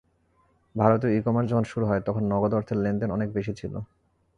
ভারতেও 0.75 1.13
ই-কমার্স 1.13 1.47
যখন 1.51 1.65
শুরু 1.71 1.85
হয়, 1.85 2.01
তখন 2.07 2.23
নগদ 2.31 2.51
অর্থের 2.53 2.77
লেনদেন 2.77 3.09
অনেক 3.11 3.29
বেশি 3.33 3.53
ছিল। 3.59 3.73